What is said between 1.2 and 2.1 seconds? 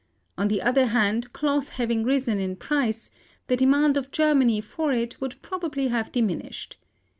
cloth having